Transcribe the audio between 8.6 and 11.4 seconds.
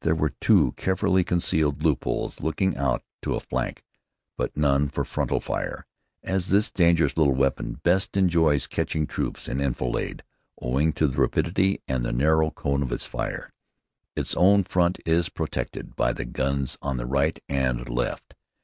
catching troops in enfilade owing to the